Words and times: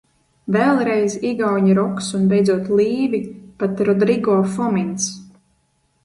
"Vēlreiz 0.53 1.17
igauņu 1.31 1.73
roks 1.79 2.07
un 2.19 2.23
beidzot 2.31 2.71
"Līvi", 2.79 3.19
pat 3.65 3.83
Rodrigo 3.89 4.39
Fomins." 4.55 5.11